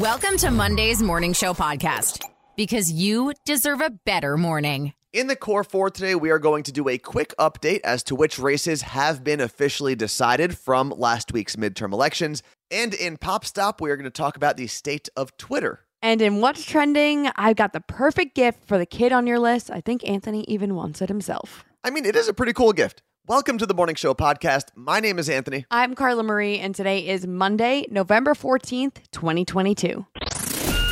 [0.00, 2.24] Welcome to Monday's Morning Show podcast
[2.56, 4.94] because you deserve a better morning.
[5.12, 8.14] In the core four today, we are going to do a quick update as to
[8.14, 12.42] which races have been officially decided from last week's midterm elections.
[12.70, 15.80] And in Pop Stop, we are going to talk about the state of Twitter.
[16.00, 19.70] And in what's trending, I've got the perfect gift for the kid on your list.
[19.70, 21.62] I think Anthony even wants it himself.
[21.84, 23.02] I mean, it is a pretty cool gift.
[23.26, 24.70] Welcome to the Morning Show podcast.
[24.74, 25.64] My name is Anthony.
[25.70, 30.04] I'm Carla Marie, and today is Monday, November 14th, 2022.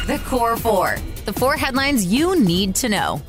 [0.07, 3.23] The Core Four, the four headlines you need to know.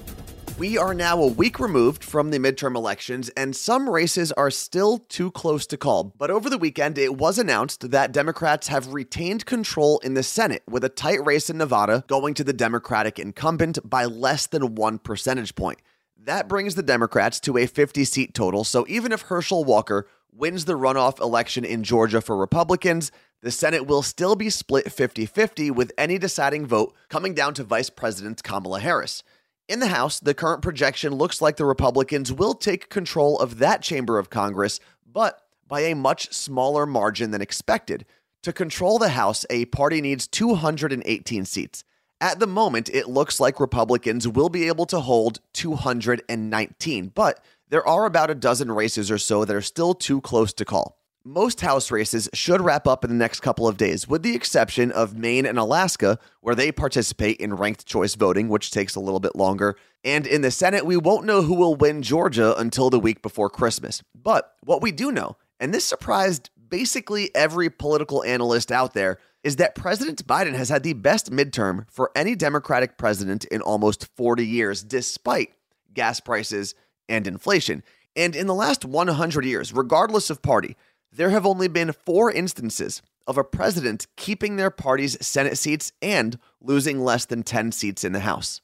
[0.59, 4.99] We are now a week removed from the midterm elections, and some races are still
[4.99, 6.13] too close to call.
[6.17, 10.61] But over the weekend, it was announced that Democrats have retained control in the Senate,
[10.69, 14.99] with a tight race in Nevada going to the Democratic incumbent by less than one
[14.99, 15.79] percentage point.
[16.25, 18.65] That brings the Democrats to a 50 seat total.
[18.65, 23.87] So even if Herschel Walker wins the runoff election in Georgia for Republicans, the Senate
[23.87, 28.43] will still be split 50 50, with any deciding vote coming down to Vice President
[28.43, 29.23] Kamala Harris.
[29.69, 33.81] In the House, the current projection looks like the Republicans will take control of that
[33.81, 38.05] chamber of Congress, but by a much smaller margin than expected.
[38.43, 41.83] To control the House, a party needs 218 seats.
[42.21, 47.87] At the moment, it looks like Republicans will be able to hold 219, but there
[47.87, 50.99] are about a dozen races or so that are still too close to call.
[51.23, 54.91] Most House races should wrap up in the next couple of days, with the exception
[54.91, 59.21] of Maine and Alaska, where they participate in ranked choice voting, which takes a little
[59.21, 59.77] bit longer.
[60.03, 63.49] And in the Senate, we won't know who will win Georgia until the week before
[63.49, 64.03] Christmas.
[64.13, 69.55] But what we do know, and this surprised basically every political analyst out there, is
[69.57, 74.45] that President Biden has had the best midterm for any Democratic president in almost 40
[74.45, 75.51] years, despite
[75.93, 76.75] gas prices
[77.07, 77.83] and inflation.
[78.15, 80.75] And in the last 100 years, regardless of party,
[81.11, 86.37] there have only been four instances of a president keeping their party's Senate seats and
[86.61, 88.61] losing less than 10 seats in the House.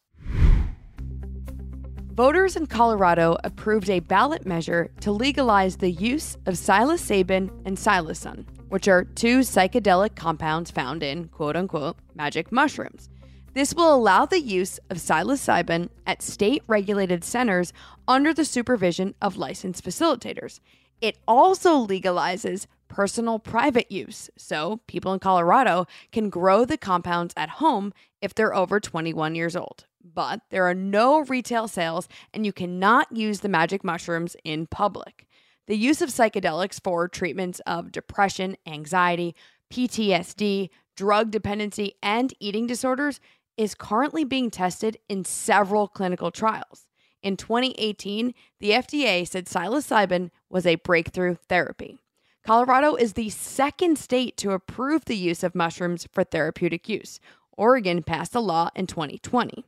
[2.16, 8.46] Voters in Colorado approved a ballot measure to legalize the use of psilocybin and psilocin,
[8.70, 13.10] which are two psychedelic compounds found in quote unquote magic mushrooms.
[13.54, 17.72] This will allow the use of psilocybin at state regulated centers
[18.06, 20.60] under the supervision of licensed facilitators.
[21.00, 27.50] It also legalizes personal private use, so people in Colorado can grow the compounds at
[27.50, 29.86] home if they're over 21 years old.
[30.04, 35.28] But there are no retail sales, and you cannot use the magic mushrooms in public.
[35.68, 39.36] The use of psychedelics for treatments of depression, anxiety,
[39.74, 43.20] PTSD, drug dependency, and eating disorders
[43.58, 46.86] is currently being tested in several clinical trials.
[47.24, 51.98] In 2018, the FDA said psilocybin was a breakthrough therapy.
[52.46, 57.20] Colorado is the second state to approve the use of mushrooms for therapeutic use.
[57.58, 59.66] Oregon passed a law in 2020.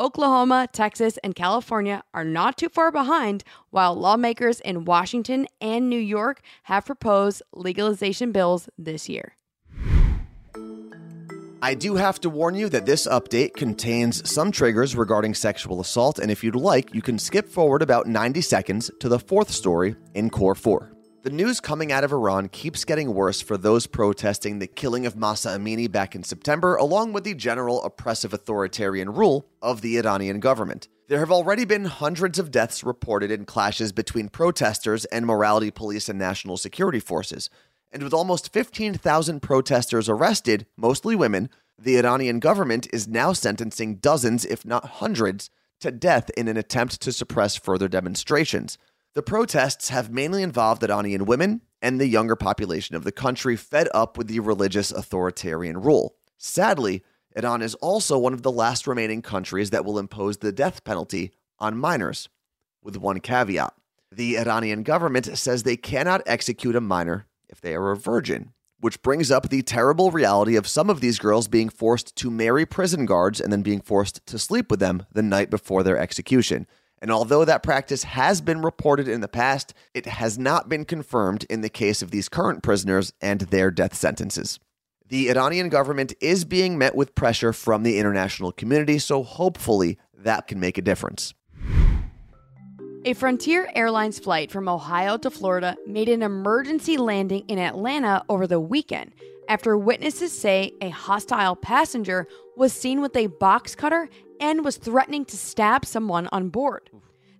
[0.00, 6.00] Oklahoma, Texas, and California are not too far behind, while lawmakers in Washington and New
[6.00, 9.34] York have proposed legalization bills this year.
[11.62, 16.18] I do have to warn you that this update contains some triggers regarding sexual assault,
[16.18, 19.96] and if you'd like, you can skip forward about 90 seconds to the fourth story
[20.14, 20.90] in Core 4.
[21.22, 25.16] The news coming out of Iran keeps getting worse for those protesting the killing of
[25.16, 30.40] Mahsa Amini back in September, along with the general oppressive authoritarian rule of the Iranian
[30.40, 30.88] government.
[31.08, 36.08] There have already been hundreds of deaths reported in clashes between protesters and morality police
[36.08, 37.50] and national security forces.
[37.92, 44.46] And with almost 15,000 protesters arrested, mostly women, the Iranian government is now sentencing dozens,
[44.46, 48.78] if not hundreds, to death in an attempt to suppress further demonstrations.
[49.12, 53.88] The protests have mainly involved Iranian women and the younger population of the country fed
[53.92, 56.14] up with the religious authoritarian rule.
[56.38, 57.02] Sadly,
[57.34, 61.32] Iran is also one of the last remaining countries that will impose the death penalty
[61.58, 62.28] on minors,
[62.84, 63.74] with one caveat.
[64.12, 69.02] The Iranian government says they cannot execute a minor if they are a virgin, which
[69.02, 73.06] brings up the terrible reality of some of these girls being forced to marry prison
[73.06, 76.68] guards and then being forced to sleep with them the night before their execution.
[77.00, 81.46] And although that practice has been reported in the past, it has not been confirmed
[81.48, 84.58] in the case of these current prisoners and their death sentences.
[85.08, 90.46] The Iranian government is being met with pressure from the international community, so hopefully that
[90.46, 91.34] can make a difference.
[93.06, 98.46] A Frontier Airlines flight from Ohio to Florida made an emergency landing in Atlanta over
[98.46, 99.12] the weekend
[99.50, 104.08] after witnesses say a hostile passenger was seen with a box cutter
[104.38, 106.88] and was threatening to stab someone on board.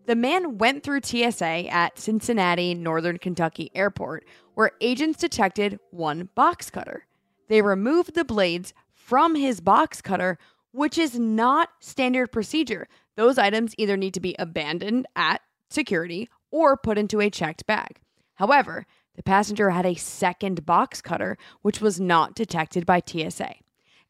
[0.06, 4.24] The man went through TSA at Cincinnati Northern Kentucky Airport,
[4.54, 7.06] where agents detected one box cutter.
[7.46, 10.36] They removed the blades from his box cutter,
[10.72, 12.88] which is not standard procedure.
[13.14, 18.00] Those items either need to be abandoned at security or put into a checked bag.
[18.34, 18.84] However,
[19.16, 23.54] the passenger had a second box cutter, which was not detected by TSA.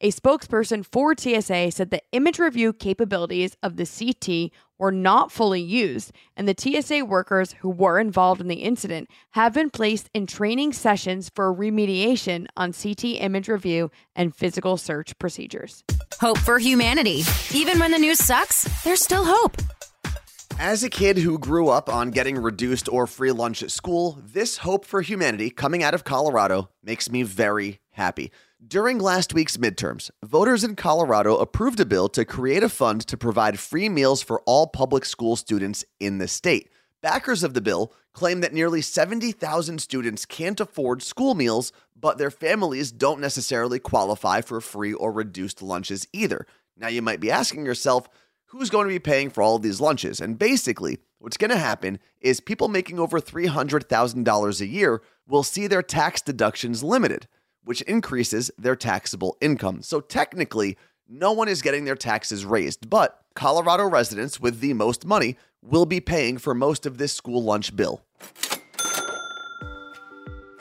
[0.02, 5.60] A spokesperson for TSA said the image review capabilities of the CT were not fully
[5.60, 10.26] used, and the TSA workers who were involved in the incident have been placed in
[10.26, 15.84] training sessions for remediation on CT image review and physical search procedures.
[16.18, 17.22] Hope for humanity.
[17.52, 19.58] Even when the news sucks, there's still hope.
[20.62, 24.58] As a kid who grew up on getting reduced or free lunch at school, this
[24.58, 28.30] hope for humanity coming out of Colorado makes me very happy.
[28.68, 33.16] During last week's midterms, voters in Colorado approved a bill to create a fund to
[33.16, 36.68] provide free meals for all public school students in the state.
[37.00, 42.30] Backers of the bill claim that nearly 70,000 students can't afford school meals, but their
[42.30, 46.46] families don't necessarily qualify for free or reduced lunches either.
[46.76, 48.10] Now, you might be asking yourself,
[48.50, 50.20] who's going to be paying for all of these lunches?
[50.20, 55.66] And basically, what's going to happen is people making over $300,000 a year will see
[55.66, 57.28] their tax deductions limited,
[57.62, 59.82] which increases their taxable income.
[59.82, 60.76] So technically,
[61.08, 65.86] no one is getting their taxes raised, but Colorado residents with the most money will
[65.86, 68.02] be paying for most of this school lunch bill.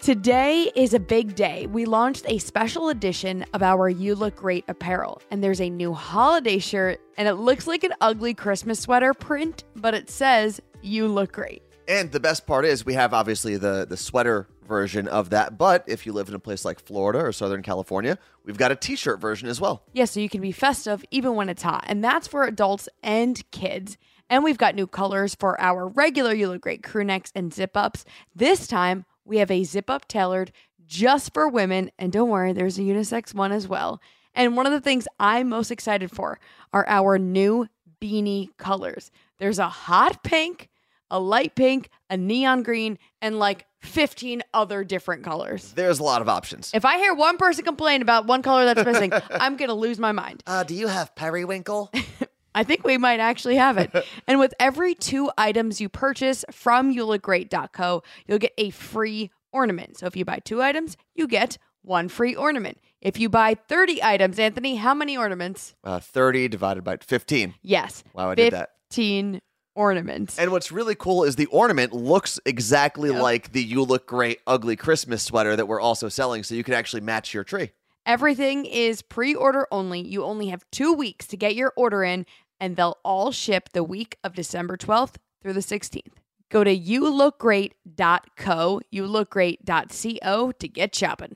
[0.09, 1.67] Today is a big day.
[1.67, 5.93] We launched a special edition of our You Look Great apparel, and there's a new
[5.93, 11.07] holiday shirt, and it looks like an ugly Christmas sweater print, but it says You
[11.07, 11.61] Look Great.
[11.87, 15.83] And the best part is we have obviously the the sweater version of that, but
[15.85, 19.21] if you live in a place like Florida or Southern California, we've got a t-shirt
[19.21, 19.83] version as well.
[19.93, 23.43] Yeah, so you can be festive even when it's hot, and that's for adults and
[23.51, 23.99] kids.
[24.27, 27.77] And we've got new colors for our regular You Look Great crew necks and zip
[27.77, 28.05] ups.
[28.35, 30.51] This time, we have a zip up tailored
[30.85, 31.91] just for women.
[31.99, 34.01] And don't worry, there's a unisex one as well.
[34.33, 36.39] And one of the things I'm most excited for
[36.73, 37.67] are our new
[38.01, 39.11] beanie colors.
[39.37, 40.69] There's a hot pink,
[41.11, 45.71] a light pink, a neon green, and like 15 other different colors.
[45.73, 46.71] There's a lot of options.
[46.73, 49.99] If I hear one person complain about one color that's missing, I'm going to lose
[49.99, 50.43] my mind.
[50.45, 51.91] Uh, do you have periwinkle?
[52.55, 53.91] I think we might actually have it.
[54.27, 59.97] and with every two items you purchase from youlookgreat.co, you'll get a free ornament.
[59.97, 62.77] So if you buy two items, you get one free ornament.
[63.01, 65.75] If you buy 30 items, Anthony, how many ornaments?
[65.83, 67.55] Uh, 30 divided by 15.
[67.61, 68.03] Yes.
[68.13, 68.71] Wow, I did that.
[68.89, 69.41] 15
[69.75, 70.37] ornaments.
[70.37, 73.21] And what's really cool is the ornament looks exactly Yep.
[73.21, 76.73] like the You Look Great Ugly Christmas sweater that we're also selling, so you can
[76.73, 77.71] actually match your tree.
[78.05, 80.01] Everything is pre order only.
[80.01, 82.25] You only have two weeks to get your order in,
[82.59, 86.13] and they'll all ship the week of December 12th through the 16th.
[86.49, 91.35] Go to youlookgreat.co, youlookgreat.co to get shopping.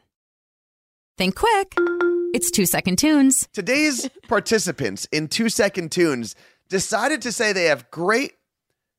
[1.17, 1.75] Think quick.
[2.33, 3.47] It's two second tunes.
[3.53, 6.35] Today's participants in Two Second Tunes
[6.67, 8.33] decided to say they have great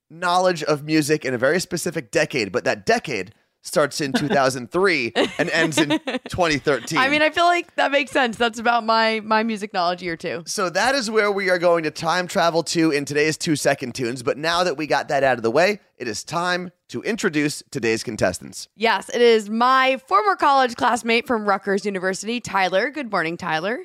[0.08, 3.34] knowledge of music in a very specific decade, but that decade
[3.64, 5.88] starts in 2003 and ends in
[6.28, 6.98] 2013.
[6.98, 8.36] I mean, I feel like that makes sense.
[8.36, 10.42] That's about my my music knowledge year too.
[10.46, 13.94] So that is where we are going to time travel to in today's two second
[13.94, 14.22] tunes.
[14.22, 17.62] But now that we got that out of the way, it is time to introduce
[17.70, 18.68] today's contestants.
[18.76, 22.90] Yes, it is my former college classmate from Rutgers University, Tyler.
[22.90, 23.78] Good morning, Tyler.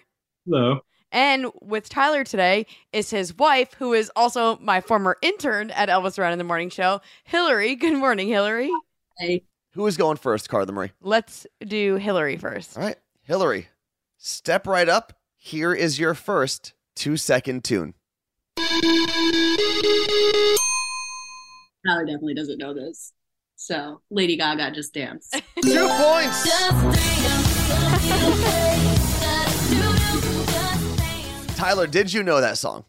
[0.46, 0.82] Hello.
[1.12, 6.15] And with Tyler today is his wife, who is also my former intern at Elvis
[6.15, 7.75] Duran in the Morning Show, Hillary.
[7.75, 8.70] Good morning, Hillary.
[9.18, 10.92] Hey, Who is going first, Carla Marie?
[11.00, 12.76] Let's do Hillary first.
[12.76, 13.68] All right, Hillary,
[14.18, 15.14] step right up.
[15.36, 17.94] Here is your first two second tune.
[21.88, 23.14] Tyler definitely doesn't know this.
[23.56, 25.30] So Lady Gaga just dance.
[25.64, 26.50] Two points.
[31.56, 32.86] Tyler, did you know that song?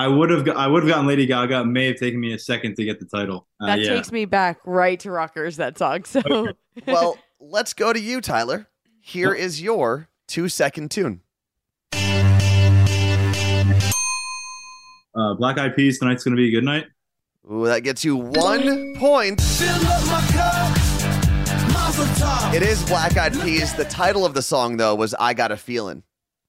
[0.00, 1.60] I would have I would have gotten Lady Gaga.
[1.60, 3.46] It may have taken me a second to get the title.
[3.60, 3.90] Uh, That yeah.
[3.96, 6.04] takes me back right to Rutgers, that song.
[6.04, 6.22] So
[6.86, 8.66] Well, let's go to you, Tyler.
[9.02, 11.20] Here is your two second tune.
[15.14, 15.98] uh, Black Eyed Peas.
[15.98, 16.86] Tonight's gonna be a good night.
[17.52, 19.38] Ooh, that gets you one point.
[22.54, 23.74] It is Black Eyed Peas.
[23.74, 26.04] The title of the song, though, was I Got a Feeling.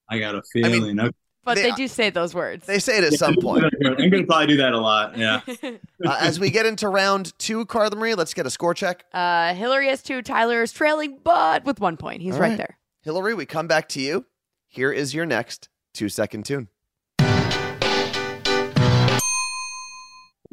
[0.10, 1.00] I got a mean- feeling.
[1.02, 1.12] Okay.
[1.44, 2.66] But They- they, do say those words.
[2.66, 3.64] They say it at some point.
[3.86, 5.18] I'm gonna probably do that a lot.
[5.18, 5.42] Yeah.
[6.04, 9.06] Uh, as we get into round two, Carla Marie, let's get a score check.
[9.14, 12.24] uh Hillary has two, Tyler is trailing, but with one point.
[12.24, 12.50] He's All right.
[12.50, 12.58] right.
[12.58, 12.78] there.
[13.04, 14.26] Hillary, we come back to you.
[14.68, 16.70] Here is your next two second tune.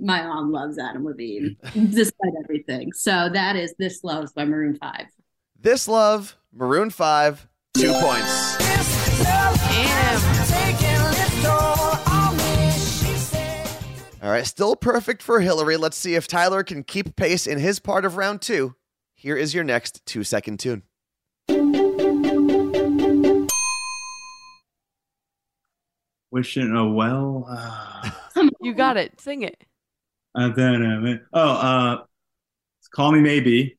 [0.00, 2.92] My mom loves Adam Levine, despite everything.
[2.92, 5.06] So that is This Loves by Maroon 5.
[5.60, 8.97] This Love, Maroon 5, two points.
[14.28, 15.78] All right, still perfect for Hillary.
[15.78, 18.74] Let's see if Tyler can keep pace in his part of round two.
[19.14, 20.82] Here is your next two second tune.
[26.30, 27.46] Wishing a well.
[27.48, 28.10] Uh,
[28.60, 29.18] you got it.
[29.18, 29.64] Sing it.
[30.34, 32.04] Uh, uh, uh, oh, uh,
[32.94, 33.78] Call Me Maybe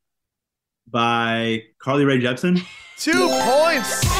[0.87, 2.65] by Carly Rae Jepsen.
[2.97, 4.18] Two points.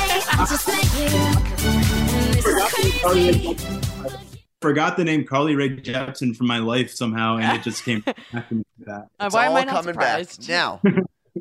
[4.62, 8.00] Forgot the name Carly Rae Jepsen from my life somehow, and it just came
[8.32, 9.10] back to me that.
[9.20, 10.30] It's why am I not coming back.
[10.30, 10.48] surprised?
[10.48, 10.82] Now,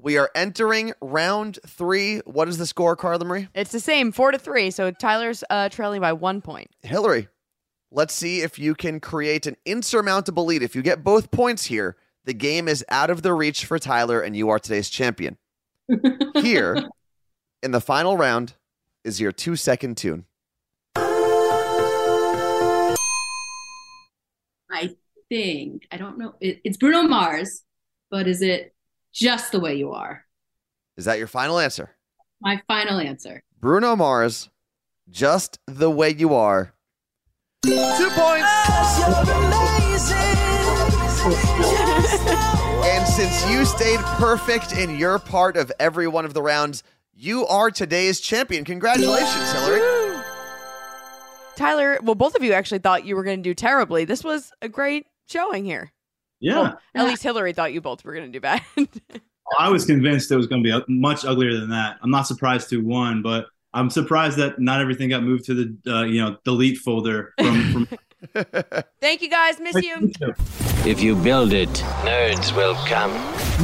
[0.03, 2.19] we are entering round three.
[2.27, 3.47] What is the score, Carla Marie?
[3.55, 4.73] It's the same, four to three.
[4.73, 6.69] So Tyler's uh, trailing by one point.
[6.83, 7.29] Hillary,
[7.93, 10.65] let's see if you can create an insurmountable lead.
[10.65, 14.21] If you get both points here, the game is out of the reach for Tyler,
[14.21, 15.39] and you are today's champion.
[16.35, 16.83] Here,
[17.63, 18.55] in the final round,
[19.05, 20.25] is your two second tune.
[24.71, 24.97] I
[25.29, 26.35] think I don't know.
[26.41, 27.63] It, it's Bruno Mars,
[28.11, 28.75] but is it
[29.13, 30.25] just the way you are?
[30.97, 31.97] Is that your final answer?
[32.41, 33.43] My final answer.
[33.61, 34.49] Bruno Mars,
[35.11, 36.75] just the way you are.
[37.65, 38.49] Two points.
[42.85, 46.83] And since you stayed perfect in your part of every one of the rounds,
[47.19, 48.65] you are today's champion.
[48.65, 50.23] Congratulations, Hillary.
[51.57, 54.05] Tyler, well, both of you actually thought you were going to do terribly.
[54.05, 55.93] This was a great showing here.
[56.39, 56.61] Yeah.
[56.61, 58.63] Well, at least Hillary thought you both were going to do bad.
[59.59, 61.97] I was convinced it was going to be much uglier than that.
[62.03, 65.93] I'm not surprised to one, but I'm surprised that not everything got moved to the
[65.93, 67.73] uh, you know delete folder from.
[67.73, 67.99] from
[69.01, 69.59] Thank you guys.
[69.59, 70.13] Miss you.
[70.85, 71.69] If you build it,
[72.05, 73.11] nerds will come.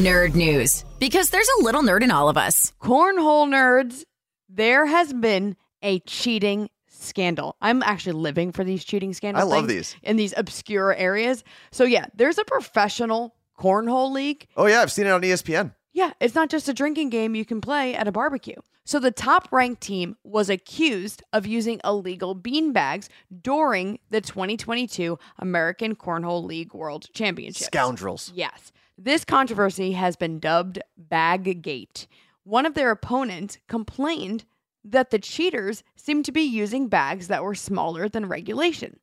[0.02, 0.84] Nerd news.
[1.04, 2.73] Because there's a little nerd in all of us.
[2.80, 4.04] Cornhole nerds,
[4.49, 7.56] there has been a cheating scandal.
[7.61, 9.44] I'm actually living for these cheating scandals.
[9.44, 9.94] I love these.
[10.02, 11.44] In these obscure areas.
[11.73, 14.46] So, yeah, there's a professional cornhole league.
[14.56, 15.75] Oh, yeah, I've seen it on ESPN.
[15.92, 18.56] Yeah, it's not just a drinking game you can play at a barbecue.
[18.87, 23.08] So the top ranked team was accused of using illegal beanbags
[23.42, 27.66] during the 2022 American Cornhole League World Championships.
[27.66, 28.32] Scoundrels.
[28.34, 28.73] Yes.
[28.96, 30.78] This controversy has been dubbed
[31.10, 32.06] Baggate.
[32.44, 34.44] One of their opponents complained
[34.84, 39.00] that the cheaters seemed to be using bags that were smaller than regulation.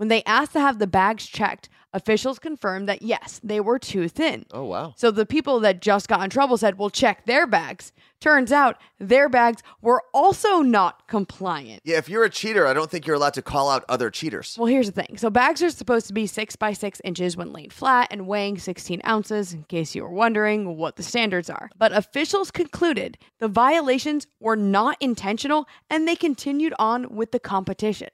[0.00, 4.08] When they asked to have the bags checked, officials confirmed that yes, they were too
[4.08, 4.46] thin.
[4.50, 4.94] Oh, wow.
[4.96, 7.92] So the people that just got in trouble said, well, check their bags.
[8.18, 11.82] Turns out their bags were also not compliant.
[11.84, 14.56] Yeah, if you're a cheater, I don't think you're allowed to call out other cheaters.
[14.58, 15.18] Well, here's the thing.
[15.18, 18.56] So bags are supposed to be six by six inches when laid flat and weighing
[18.56, 21.68] 16 ounces, in case you were wondering what the standards are.
[21.76, 28.08] But officials concluded the violations were not intentional and they continued on with the competition.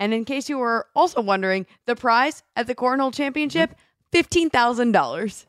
[0.00, 3.76] And in case you were also wondering, the prize at the Cornhole Championship
[4.12, 5.44] $15,000.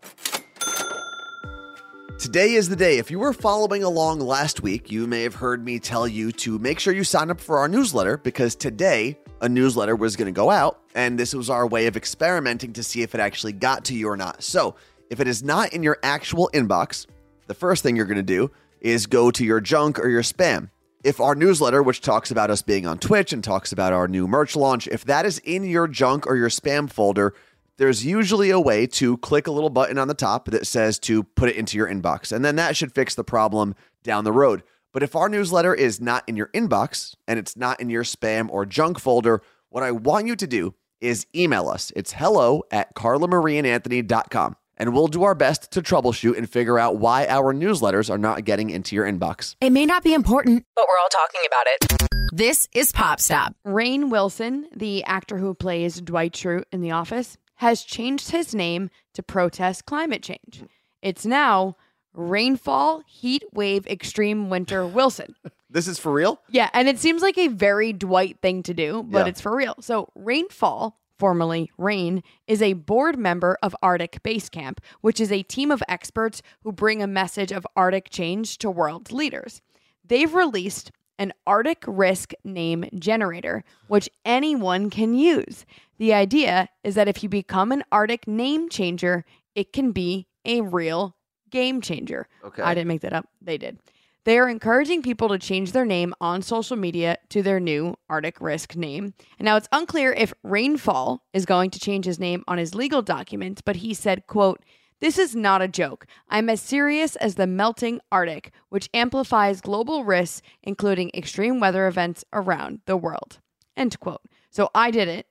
[2.19, 2.99] Today is the day.
[2.99, 6.59] If you were following along last week, you may have heard me tell you to
[6.59, 10.31] make sure you sign up for our newsletter because today a newsletter was going to
[10.31, 13.85] go out, and this was our way of experimenting to see if it actually got
[13.85, 14.43] to you or not.
[14.43, 14.75] So,
[15.09, 17.07] if it is not in your actual inbox,
[17.47, 20.69] the first thing you're going to do is go to your junk or your spam.
[21.03, 24.27] If our newsletter, which talks about us being on Twitch and talks about our new
[24.27, 27.33] merch launch, if that is in your junk or your spam folder,
[27.77, 31.23] there's usually a way to click a little button on the top that says to
[31.23, 32.31] put it into your inbox.
[32.31, 34.61] And then that should fix the problem down the road.
[34.93, 38.49] But if our newsletter is not in your inbox and it's not in your spam
[38.51, 41.91] or junk folder, what I want you to do is email us.
[41.95, 44.55] It's hello at carlamarieandanthony.com.
[44.81, 48.45] And we'll do our best to troubleshoot and figure out why our newsletters are not
[48.45, 49.55] getting into your inbox.
[49.61, 52.31] It may not be important, but we're all talking about it.
[52.33, 53.53] This is Pop Stop.
[53.63, 58.89] Rainn Wilson, the actor who plays Dwight Schrute in The Office, has changed his name
[59.13, 60.63] to protest climate change.
[61.03, 61.77] It's now
[62.15, 65.35] Rainfall Heat Wave Extreme Winter Wilson.
[65.73, 66.41] This is for real?
[66.49, 69.29] Yeah, and it seems like a very Dwight thing to do, but Yeah.
[69.29, 69.75] it's for real.
[69.79, 75.43] So, Rainfall, formerly Rainn, is a board member of Arctic Base Camp, which is a
[75.43, 79.61] team of experts who bring a message of Arctic change to world leaders.
[80.03, 85.63] They've released an Arctic Risk Name Generator, which anyone can use.
[85.99, 89.23] The idea is that if you become an Arctic name changer,
[89.53, 91.15] it can be a real
[91.51, 92.27] game changer.
[92.43, 92.63] Okay.
[92.63, 93.27] I didn't make that up.
[93.39, 93.77] They did.
[94.23, 98.39] They are encouraging people to change their name on social media to their new Arctic
[98.39, 99.13] Risk name.
[99.39, 103.01] And now it's unclear if Rainfall is going to change his name on his legal
[103.01, 104.63] documents, but he said, quote,
[104.99, 106.05] this is not a joke.
[106.29, 112.23] I'm as serious as the melting Arctic, which amplifies global risks, including extreme weather events
[112.31, 113.39] around the world.
[113.75, 114.21] End quote.
[114.51, 115.25] So I did it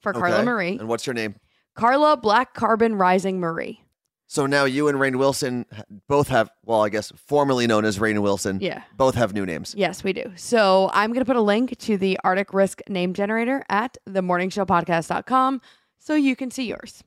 [0.00, 0.76] for Carla Marie.
[0.76, 1.36] And what's your name?
[1.76, 3.83] Carla Black Carbon Rising Marie.
[4.34, 5.64] So now you and Rainn Wilson
[6.08, 8.58] both have, well, I guess formerly known as Rainn Wilson.
[8.60, 8.82] Yeah.
[8.96, 9.76] Both have new names.
[9.78, 10.32] Yes, we do.
[10.34, 15.60] So I'm going to put a link to the Arctic Risk name generator at themorningshowpodcast.com
[16.00, 17.04] so you can see yours.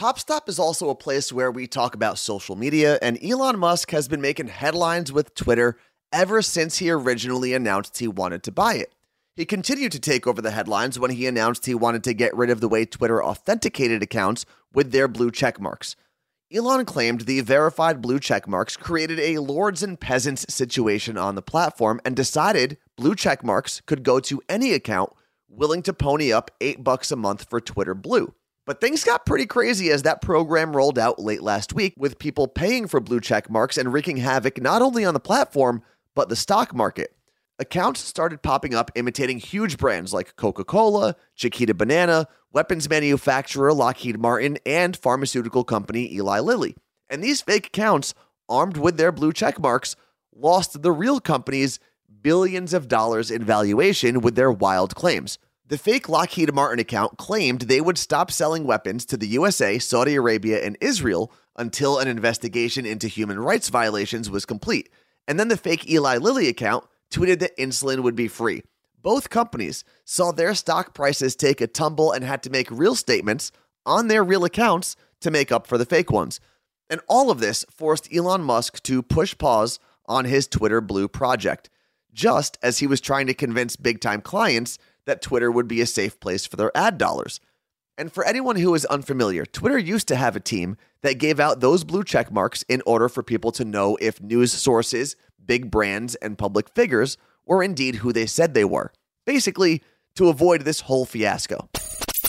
[0.00, 4.08] PopStop is also a place where we talk about social media, and Elon Musk has
[4.08, 5.78] been making headlines with Twitter
[6.12, 8.92] ever since he originally announced he wanted to buy it.
[9.36, 12.50] He continued to take over the headlines when he announced he wanted to get rid
[12.50, 15.94] of the way Twitter authenticated accounts with their blue check marks.
[16.50, 21.42] Elon claimed the verified blue check marks created a lords and peasants situation on the
[21.42, 25.12] platform and decided blue check marks could go to any account
[25.50, 28.32] willing to pony up 8 bucks a month for Twitter Blue.
[28.64, 32.48] But things got pretty crazy as that program rolled out late last week with people
[32.48, 35.82] paying for blue check marks and wreaking havoc not only on the platform
[36.14, 37.14] but the stock market.
[37.60, 44.20] Accounts started popping up imitating huge brands like Coca Cola, Chiquita Banana, weapons manufacturer Lockheed
[44.20, 46.76] Martin, and pharmaceutical company Eli Lilly.
[47.10, 48.14] And these fake accounts,
[48.48, 49.96] armed with their blue check marks,
[50.32, 51.80] lost the real companies
[52.22, 55.38] billions of dollars in valuation with their wild claims.
[55.66, 60.14] The fake Lockheed Martin account claimed they would stop selling weapons to the USA, Saudi
[60.14, 64.88] Arabia, and Israel until an investigation into human rights violations was complete.
[65.26, 68.62] And then the fake Eli Lilly account tweeted that insulin would be free.
[69.00, 73.52] Both companies saw their stock prices take a tumble and had to make real statements
[73.86, 76.40] on their real accounts to make up for the fake ones.
[76.90, 81.70] And all of this forced Elon Musk to push pause on his Twitter Blue project,
[82.12, 85.86] just as he was trying to convince big time clients that Twitter would be a
[85.86, 87.40] safe place for their ad dollars.
[87.96, 91.60] And for anyone who is unfamiliar, Twitter used to have a team that gave out
[91.60, 95.16] those blue check marks in order for people to know if news sources,
[95.48, 98.92] big brands, and public figures were indeed who they said they were.
[99.26, 99.82] Basically,
[100.14, 101.68] to avoid this whole fiasco.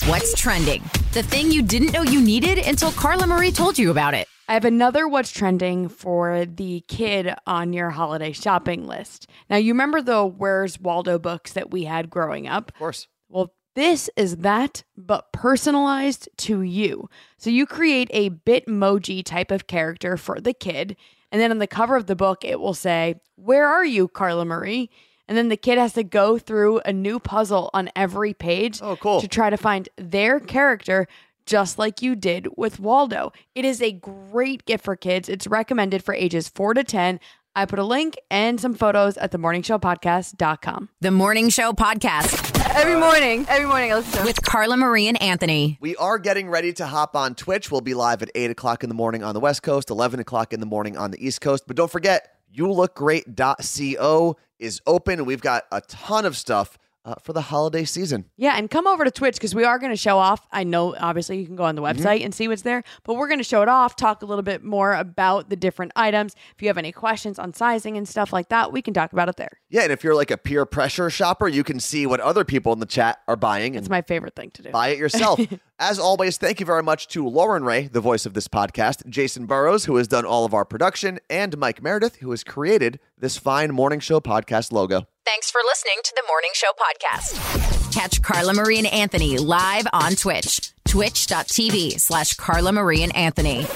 [0.05, 0.81] What's trending?
[1.13, 4.27] The thing you didn't know you needed until Carla Marie told you about it.
[4.47, 9.29] I have another what's trending for the kid on your holiday shopping list.
[9.47, 12.69] Now, you remember the Where's Waldo books that we had growing up?
[12.69, 13.07] Of course.
[13.27, 17.09] Well, this is that, but personalized to you.
[17.37, 20.97] So you create a Bitmoji type of character for the kid.
[21.31, 24.45] And then on the cover of the book, it will say, Where are you, Carla
[24.45, 24.89] Marie?
[25.27, 28.95] And then the kid has to go through a new puzzle on every page Oh,
[28.95, 29.21] cool.
[29.21, 31.07] to try to find their character,
[31.45, 33.31] just like you did with Waldo.
[33.53, 35.29] It is a great gift for kids.
[35.29, 37.19] It's recommended for ages 4 to 10.
[37.55, 40.89] I put a link and some photos at themorningshowpodcast.com.
[41.01, 45.19] The Morning Show Podcast Every morning, every morning I listen to with Carla Marie and
[45.21, 45.77] Anthony.
[45.81, 47.71] We are getting ready to hop on Twitch.
[47.71, 50.53] We'll be live at 8 o'clock in the morning on the West Coast, 11 o'clock
[50.53, 51.63] in the morning on the East Coast.
[51.65, 55.25] But don't forget, youlookgreat.co is open.
[55.25, 56.77] We've got a ton of stuff
[57.09, 58.25] uh, for the holiday season.
[58.37, 60.45] Yeah, and come over to Twitch because we are going to show off.
[60.51, 62.01] I know, obviously, you can go on the Mm-hmm.
[62.01, 64.43] website and see what's there, but we're going to show it off, talk a little
[64.43, 66.35] bit more about the different items.
[66.55, 69.29] If you have any questions on sizing and stuff like that, we can talk about
[69.29, 69.59] it there.
[69.69, 72.73] Yeah, and if you're like a peer pressure shopper, you can see what other people
[72.73, 74.71] in the chat are buying It's my favorite thing to do.
[74.71, 75.39] buy it yourself.
[75.79, 79.45] As always, thank you very much to Lauren Ray, the voice of this podcast, Jason
[79.45, 83.37] Burrows, who has done all of our production, and Mike Meredith, who has created this
[83.37, 85.07] fine morning show podcast logo.
[85.29, 87.93] Thanks for listening to the Morning Show Podcast.
[87.93, 90.73] Catch Carla Marie and Anthony live on Twitch.
[90.87, 93.67] Twitch.tv slash Carla Marie and Anthony.